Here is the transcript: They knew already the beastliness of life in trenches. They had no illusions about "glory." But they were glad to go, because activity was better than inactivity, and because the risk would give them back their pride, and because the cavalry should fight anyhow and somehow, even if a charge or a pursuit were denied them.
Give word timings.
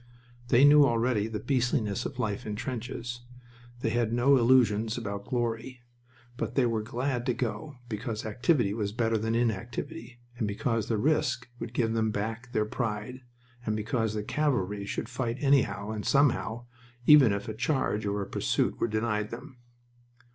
They 0.47 0.65
knew 0.65 0.83
already 0.83 1.27
the 1.27 1.39
beastliness 1.39 2.07
of 2.07 2.17
life 2.17 2.43
in 2.47 2.55
trenches. 2.55 3.21
They 3.81 3.91
had 3.91 4.11
no 4.11 4.35
illusions 4.35 4.97
about 4.97 5.25
"glory." 5.27 5.81
But 6.37 6.55
they 6.55 6.65
were 6.65 6.81
glad 6.81 7.23
to 7.27 7.35
go, 7.35 7.75
because 7.87 8.25
activity 8.25 8.73
was 8.73 8.93
better 8.93 9.15
than 9.15 9.35
inactivity, 9.35 10.17
and 10.39 10.47
because 10.47 10.87
the 10.87 10.97
risk 10.97 11.47
would 11.59 11.75
give 11.75 11.93
them 11.93 12.09
back 12.09 12.51
their 12.51 12.65
pride, 12.65 13.21
and 13.63 13.75
because 13.75 14.15
the 14.15 14.23
cavalry 14.23 14.85
should 14.87 15.07
fight 15.07 15.37
anyhow 15.39 15.91
and 15.91 16.03
somehow, 16.03 16.65
even 17.05 17.31
if 17.31 17.47
a 17.47 17.53
charge 17.53 18.03
or 18.07 18.23
a 18.23 18.27
pursuit 18.27 18.79
were 18.79 18.87
denied 18.87 19.29
them. 19.29 19.57